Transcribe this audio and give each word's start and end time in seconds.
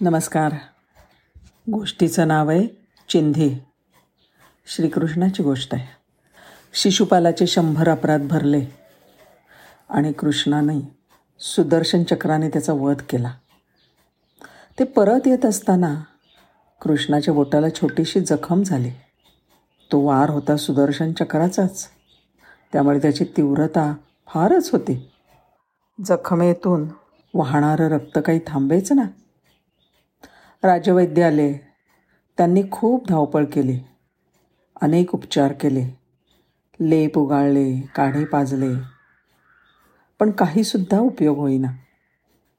नमस्कार. 0.00 0.52
गोष्टीचं 1.72 2.28
नाव 2.28 2.50
आहे 2.50 2.68
चिंधी. 3.08 3.58
श्रीकृष्णाची 4.66 5.42
गोष्ट 5.42 5.74
आहे. 5.74 5.86
शिशुपालाचे 6.74 7.46
शंभर 7.46 7.88
अपराध 7.88 8.20
भरले 8.20 8.64
आणि 9.90 10.12
कृष्णाने 10.12 10.96
सुदर्शन 11.40 12.04
चक्राने 12.04 12.48
त्याचा 12.48 12.72
वध 12.72 12.96
केला. 13.10 13.32
ते 14.78 14.84
परत 14.84 15.20
येत 15.26 15.44
असताना 15.44 16.02
कृष्णाच्या 16.80 17.34
बोटाला 17.34 17.68
छोटीशी 17.68 18.20
जखम 18.20 18.62
झाली. 18.62 18.90
तो 19.92 20.00
वार 20.00 20.30
होता 20.30 20.56
सुदर्शन 20.56 21.12
चक्राचाच. 21.12 21.88
त्यामुळे 22.72 22.98
त्याची 22.98 23.24
तीव्रता 23.24 23.94
फारच 24.26 24.70
होती. 24.72 25.10
जखमेतून 26.06 26.88
वाहणारं 27.34 27.84
रक्त 27.84 28.18
काही 28.26 28.40
थांबेच 28.46 28.92
ना. 28.92 29.02
राजवैद्य 30.62 31.22
आले 31.22 31.52
त्यांनी 32.36 32.62
खूप 32.72 33.08
धावपळ 33.08 33.44
केली. 33.44 33.80
अनेक 34.80 35.14
उपचार 35.14 35.52
केले. 35.52 36.00
लेप 36.80 37.18
उगाळले 37.18 37.80
काढे 37.94 38.24
पाजले. 38.24 38.74
पण 40.20 40.30
काहीसुद्धा 40.30 40.98
उपयोग 40.98 41.38
होईना. 41.38 41.68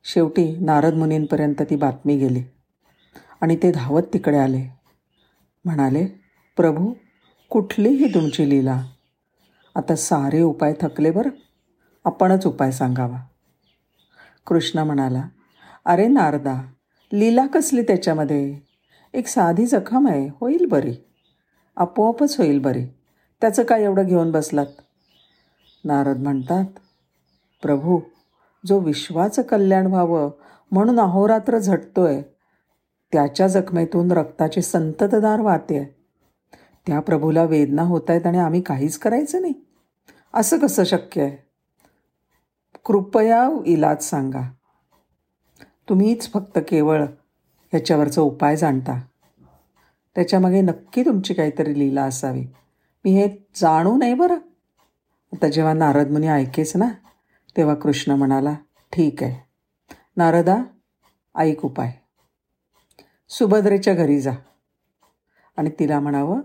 शेवटी 0.03 0.57
नारद 0.59 0.93
मुनींपर्यंत 0.93 1.61
ती 1.61 1.75
बातमी 1.75 2.17
गेली 2.17 2.43
आणि 3.41 3.55
ते 3.55 3.71
धावत 3.71 4.01
तिकडे 4.13 4.37
आले. 4.37 4.67
म्हणाले 5.65 6.05
प्रभू 6.57 6.93
कुठलीही 7.49 8.13
तुमची 8.13 8.49
लीला. 8.49 8.83
आता 9.75 9.95
सारे 9.95 10.41
उपाय 10.41 10.73
थकले 10.81 11.11
बरं. 11.11 11.29
आपणच 12.05 12.47
उपाय 12.47 12.71
सांगावा. 12.71 13.17
कृष्ण 14.47 14.79
म्हणाला 14.79 15.23
अरे 15.85 16.07
नारदा 16.07 16.61
लीला 17.13 17.47
कसली 17.47 17.81
त्याच्यामध्ये? 17.81 18.59
एक 19.13 19.27
साधी 19.27 19.65
जखम 19.65 20.07
आहे 20.07 20.29
होईल 20.41 20.65
बरी. 20.65 20.93
आपोआपच 21.77 22.37
होईल 22.37 22.59
बरी. 22.59 22.85
त्याचं 23.41 23.63
काय 23.63 23.83
एवढं 23.83 24.03
घेऊन 24.03 24.31
बसलात? 24.31 24.65
नारद 25.85 26.17
म्हणतात 26.17 26.65
प्रभू 27.61 27.99
जो 28.65 28.79
विश्वाचं 28.79 29.41
कल्याण 29.41 29.85
व्हावं 29.85 30.31
म्हणून 30.71 30.99
अहोरात्र 30.99 31.57
झटतोय 31.57 32.21
त्याच्या 33.11 33.47
जखमेतून 33.47 34.11
रक्ताचे 34.11 34.61
संततदार 34.61 35.41
वाहते 35.41 35.95
त्या 36.87 36.99
प्रभूला 36.99 37.43
वेदना 37.43 37.81
होत 37.81 38.01
आहेत 38.09 38.25
आणि 38.25 38.37
आम्ही 38.37 38.61
काहीच 38.61 38.97
करायचं 38.97 39.41
नाही. 39.41 39.53
असं 40.33 40.59
कसं 40.59 40.83
शक्य 40.83 41.21
आहे? 41.21 41.37
कृपया 42.85 43.49
इलाज 43.65 44.03
सांगा. 44.03 44.51
तुम्हीच 45.89 46.31
फक्त 46.31 46.59
केवळ 46.67 47.03
ह्याच्यावरचा 47.71 48.21
उपाय 48.21 48.55
जाणता. 48.55 49.01
त्याच्यामागे 50.15 50.61
नक्की 50.61 51.05
तुमची 51.05 51.33
काहीतरी 51.33 51.79
लीला 51.79 52.03
असावी. 52.03 52.41
मी 53.05 53.11
हे 53.11 53.27
जाणू 53.55 53.97
नाही 53.97 54.13
बरं. 54.13 54.35
आता 55.33 55.47
जेव्हा 55.47 55.73
नारद 55.73 56.11
मुनी 56.11 56.27
ऐकेच 56.27 56.75
ना 56.75 56.89
तेव्हा 57.57 57.75
कृष्ण 57.75 58.11
म्हणाला 58.11 58.55
ठीक 58.91 59.23
आहे. 59.23 59.49
नारदा 60.17 60.63
ऐक 61.35 61.65
उपाय. 61.65 61.91
सुभद्रेच्या 63.29 63.93
घरी 63.93 64.21
जा. 64.21 64.31
आणि 65.57 65.69
तिला 65.79 65.99
म्हणावं 65.99 66.41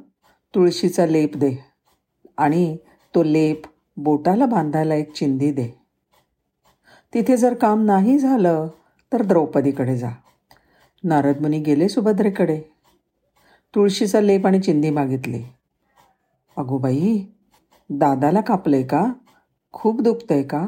तुळशीचा 0.55 1.07
लेप 1.07 1.37
दे 1.37 1.57
आणि 2.39 2.77
तो 3.15 3.23
लेप 3.23 3.63
बोटाला 3.97 4.47
बांधायला 4.47 4.95
एक 4.95 5.13
चिंधी 5.13 5.53
दे. 5.53 5.69
तिथे 7.15 7.37
जर 7.37 7.55
काम 7.55 7.85
नाही 7.85 8.19
झालं 8.19 8.69
तर 9.15 9.23
द्रौपदीकडे 9.23 9.97
जा. 9.97 10.11
नारदमुनी 11.05 11.59
गेले 11.59 11.89
सुभद्रेकडे. 11.89 12.61
तुळशीचा 13.75 14.21
लेप 14.21 14.47
आणि 14.47 14.61
चिंधी 14.61 14.91
मागितली. 14.91 15.43
अगोबाई 16.57 17.19
दादाला 17.91 18.15
दादाला 18.15 18.41
कापले 18.41 18.83
का? 18.83 19.13
खूप 19.73 20.01
दुखतंय 20.01 20.43
का? 20.43 20.67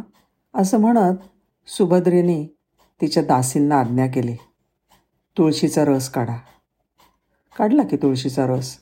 असं 0.55 0.81
म्हणत 0.81 1.17
सुभद्रेने 1.67 2.57
तिच्या 3.01 3.23
दासींना 3.23 3.81
आज्ञा 3.81 4.07
केली. 4.07 4.35
तुळशीचा 5.39 5.85
रस 5.85 6.09
काढा. 6.09 6.37
काढला 7.59 7.83
की 7.83 7.97
तुळशीचा 7.97 8.47
रस. 8.47 8.77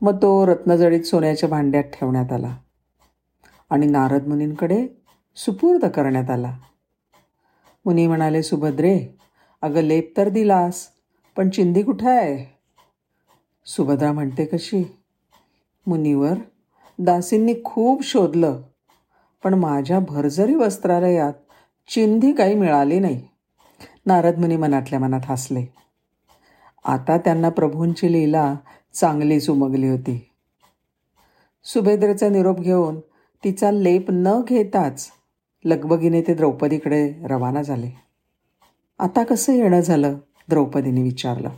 मग 0.00 0.16
तो 0.16 0.46
रत्नजडीत 0.46 1.02
सोन्याच्या 1.02 1.48
भांड्यात 1.48 1.84
ठेवण्यात 1.84 2.32
आला 2.32 2.56
आणि 3.70 3.86
नारद 3.86 4.26
मुनींकडे 4.26 4.88
सुपूर्द 5.36 5.84
करण्यात 5.84 6.30
आला. 6.30 6.58
मुनी 7.86 8.06
म्हणाले 8.06 8.42
सुभद्रे 8.42 9.08
अगं 9.62 9.80
लेप 9.80 10.14
तर 10.16 10.28
दिलास 10.28 10.88
पण 11.36 11.50
चिंदी 11.50 11.82
कुठं 11.82 12.10
आहे? 12.10 12.58
सुभद्रा 13.66 14.12
म्हणते 14.12 14.44
कशी? 14.44 14.96
मुनीवर 15.86 16.32
दासींनी 16.98 17.54
खूप 17.64 18.04
शोधलं 18.04 18.62
पण 19.44 19.54
माझ्या 19.54 19.98
भरजरी 19.98 20.54
वस्त्रालयात 20.54 21.32
चिंधी 21.88 22.32
काही 22.32 22.54
मिळाली 22.54 22.98
नाही. 22.98 23.22
नारद 24.06 24.38
मुनी 24.38 24.56
मनातल्या 24.56 25.00
मनात 25.00 25.20
हसले. 25.24 25.64
आता 26.84 27.18
त्यांना 27.18 27.48
प्रभूंची 27.48 28.12
लीला 28.12 28.56
चांगलीच 28.94 29.50
उमगली 29.50 29.88
होती. 29.88 30.30
सुभेद्रेचा 31.64 32.28
निरोप 32.28 32.60
घेऊन 32.60 33.00
तिचा 33.44 33.70
लेप 33.70 34.04
न 34.08 34.40
घेताच 34.48 35.10
लगबगीने 35.64 36.22
ते 36.22 36.34
द्रौपदीकडे 36.34 37.14
रवाना 37.24 37.62
झाले. 37.62 37.90
आता 38.98 39.24
कसं 39.24 39.52
येणं 39.52 39.80
झालं? 39.80 40.14
द्रौपदीने 40.48 41.02
विचारलं. 41.02 41.48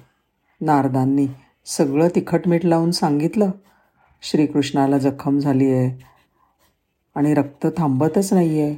नारदांनी 0.61 1.27
सगळं 1.67 2.09
तिखट 2.15 2.49
मीठ 2.49 2.65
लावून 2.65 2.91
सांगितलं. 2.91 3.50
श्रीकृष्णाला 4.22 4.99
जखम 4.99 5.39
झाली 5.39 5.71
आहे 5.72 6.05
आणि 7.15 7.34
रक्त 7.34 7.67
थांबतच 7.77 8.33
नाही 8.33 8.61
आहे 8.61 8.77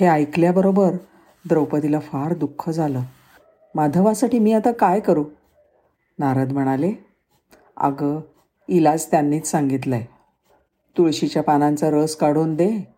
हे 0.00 0.06
ऐकल्याबरोबर 0.06 0.90
द्रौपदीला 1.48 2.00
फार 2.00 2.34
दुःख 2.34 2.70
झालं. 2.70 3.00
माधवासाठी 3.74 4.38
मी 4.38 4.52
आता 4.52 4.72
काय 4.72 5.00
करू? 5.00 5.24
नारद 6.18 6.52
म्हणाले 6.52 6.92
अगं 7.76 8.20
इलाज 8.68 9.06
त्यांनीच 9.06 9.46
सांगितलं 9.46 9.94
आहे 9.94 10.06
तुळशीच्या 10.98 11.42
पानांचा 11.42 11.90
रस 11.90 12.16
काढून 12.16 12.54
दे. 12.54 12.94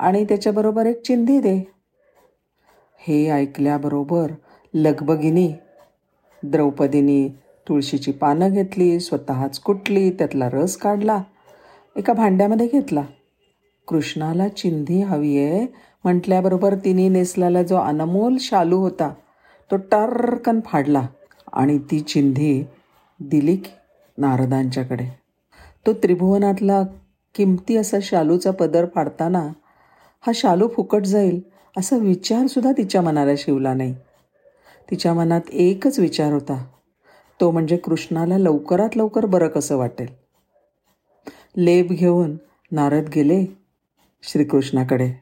आणि 0.00 0.24
त्याच्याबरोबर 0.24 0.86
एक 0.86 1.02
चिंधी 1.02 1.40
दे. 1.40 1.56
हे 2.98 3.30
ऐकल्याबरोबर 3.30 4.32
लगबगिनी 4.74 5.52
द्रौपदीनी 6.42 7.28
तुळशीची 7.68 8.12
पानं 8.12 8.48
घेतली 8.48 8.98
स्वतःच 9.00 9.58
कुटली 9.58 10.10
त्यातला 10.10 10.48
रस 10.50 10.76
काढला 10.76 11.22
एका 11.96 12.12
भांड्यामध्ये 12.12 12.66
घेतला. 12.66 13.02
कृष्णाला 13.88 14.48
चिंधी 14.48 15.02
हवी 15.02 15.36
आहे 15.38 15.66
म्हटल्याबरोबर 16.04 16.74
तिने 16.74 17.08
नेसलेला 17.08 17.62
जो 17.62 17.76
अनमोल 17.76 18.36
शालू 18.40 18.78
होता 18.78 19.12
तो 19.70 19.76
टारकन 19.76 20.60
फाडला 20.64 21.06
आणि 21.52 21.78
ती 21.78 22.00
चिंधी 22.00 22.64
दिली 23.20 23.58
नारदांच्याकडे. 24.18 25.06
तो 25.86 25.92
त्रिभुवनातला 25.92 26.82
किमती 27.34 27.76
असा 27.76 27.96
शालूचा 28.02 28.50
पदर 28.50 28.86
फाडताना 28.94 29.48
हा 30.20 30.32
शालू 30.34 30.68
फुकट 30.68 31.02
जाईल 31.02 31.40
असा 31.78 31.96
विचारसुद्धा 31.96 32.72
तिच्या 32.72 33.02
मनाला 33.02 33.30
शिवला 33.38 33.74
नाही. 33.74 33.94
तिच्या 34.90 35.14
मनात 35.14 35.40
एकच 35.50 35.98
विचार 35.98 36.32
होता. 36.32 36.64
तो 37.40 37.50
म्हणजे 37.50 37.76
कृष्णाला 37.76 38.38
लवकरात 38.38 38.96
लवकर 38.96 39.26
बरं 39.26 39.48
कसं 39.48 39.76
वाटेल? 39.76 40.06
लेप 41.56 41.88
घेऊन 41.88 42.36
नारद 42.72 43.08
गेले 43.14 43.44
श्रीकृष्णाकडे. 44.22 45.12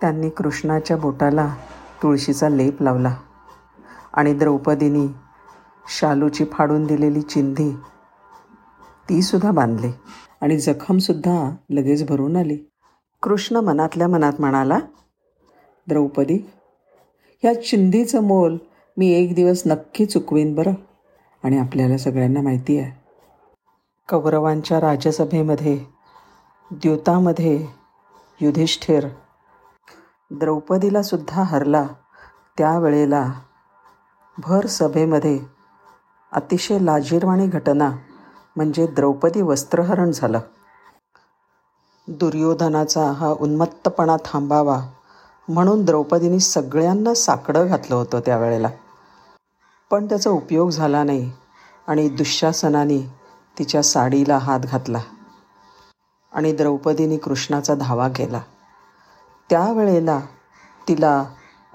त्यांनी 0.00 0.30
कृष्णाच्या 0.30 0.96
बोटाला 0.96 1.54
तुळशीचा 2.02 2.48
लेप 2.48 2.82
लावला 2.82 3.16
आणि 4.12 4.34
द्रौपदीनी 4.34 5.06
शालूची 6.00 6.44
फाडून 6.44 6.86
दिलेली 6.86 7.22
चिंधी 7.22 7.70
तीसुद्धा 9.08 9.50
बांधली 9.50 9.90
आणि 10.40 10.58
जखमसुद्धा 10.58 11.56
लगेच 11.70 12.06
भरून 12.06 12.36
आली. 12.36 12.58
कृष्ण 13.24 13.56
मनातल्या 13.56 14.08
मनात 14.08 14.32
म्हणाला 14.38 14.78
द्रौपदी 15.88 16.50
ह्या 17.42 17.62
चिंधीचं 17.62 18.22
मोल 18.22 18.56
मी 18.96 19.12
एक 19.12 19.34
दिवस 19.34 19.62
नक्की 19.66 20.06
चुकवीन 20.06 20.54
बरं 20.54 20.72
आणि 21.44 21.58
आपल्याला 21.58 21.98
सगळ्यांना 21.98 22.40
माहिती 22.40 22.78
आहे. 22.78 23.00
कौरवांच्या 24.08 24.80
राजसभेमध्ये 24.80 25.84
द्यूतामध्ये 26.70 27.66
युधिष्ठिर 28.40 29.08
द्रौपदीला 30.30 31.02
सुद्धा 31.02 31.42
हरला. 31.42 31.86
त्यावेळेला 32.58 33.32
भर 34.38 34.66
सभेमध्ये 34.66 35.40
अतिशय 36.32 36.78
लाजीरवाणी 36.78 37.46
घटना 37.46 37.90
म्हणजे 38.56 38.86
द्रौपदी 38.86 39.42
वस्त्रहरण 39.42 40.10
झालं. 40.10 40.40
दुर्योधनाचा 42.08 43.10
हा 43.10 43.34
उन्मत्तपणा 43.40 44.16
थांबावा 44.24 44.80
म्हणून 45.48 45.84
द्रौपदीने 45.84 46.40
सगळ्यांना 46.40 47.14
साकडं 47.14 47.66
घातलं 47.66 47.96
होतं 47.96 48.20
त्यावेळेला. 48.20 48.68
पण 49.90 50.06
त्याचा 50.06 50.30
उपयोग 50.30 50.70
झाला 50.70 51.04
नाही 51.04 51.32
आणि 51.86 52.08
दुःशासनाने 52.08 52.98
तिच्या 53.58 53.82
साडीला 53.82 54.38
हात 54.38 54.60
घातला 54.60 55.00
आणि 56.32 56.52
द्रौपदीने 56.52 57.16
कृष्णाचा 57.16 57.74
धावा 57.74 58.08
केला. 58.08 58.40
त्यावेळेला 59.50 60.20
तिला 60.88 61.24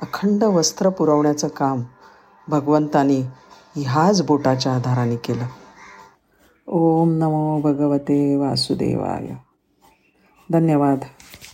अखंड 0.01 0.43
वस्त्र 0.43 0.89
पुरवण्याचं 0.89 1.47
काम 1.47 1.83
भगवंतानी 2.47 3.21
ह्याच 3.75 4.21
बोटाच्या 4.21 4.75
आधाराने 4.75 5.15
केलं. 5.15 5.45
ओम 6.67 7.11
नमो 7.11 7.59
भगवते 7.61 8.35
वासुदेवाय. 8.35 9.27
धन्यवाद. 10.51 11.05